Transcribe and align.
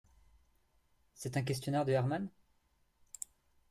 C’est 1.13 1.37
un 1.37 1.43
questionnaire 1.43 1.85
de 1.85 1.91
Herman? 1.91 2.27